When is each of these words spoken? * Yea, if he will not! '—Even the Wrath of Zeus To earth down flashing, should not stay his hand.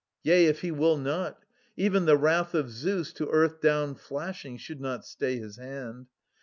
* 0.15 0.23
Yea, 0.23 0.47
if 0.47 0.61
he 0.61 0.71
will 0.71 0.97
not! 0.97 1.43
'—Even 1.77 2.05
the 2.07 2.17
Wrath 2.17 2.55
of 2.55 2.71
Zeus 2.71 3.13
To 3.13 3.29
earth 3.29 3.61
down 3.61 3.93
flashing, 3.93 4.57
should 4.57 4.81
not 4.81 5.05
stay 5.05 5.37
his 5.37 5.57
hand. 5.57 6.07